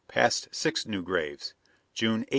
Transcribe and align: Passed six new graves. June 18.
Passed 0.07 0.47
six 0.51 0.87
new 0.87 1.03
graves. 1.03 1.53
June 1.93 2.21
18. 2.23 2.29